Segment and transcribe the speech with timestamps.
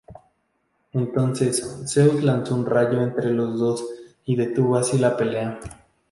[0.93, 3.85] Entonces, Zeus lanzó un rayo entre los dos
[4.25, 5.59] y detuvo así la pelea.